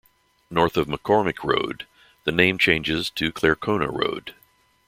[0.49, 1.85] North of McCormick Road
[2.23, 4.33] the name changes to Clarcona Road.